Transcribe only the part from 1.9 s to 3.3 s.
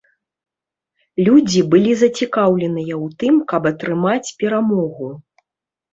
зацікаўленыя ў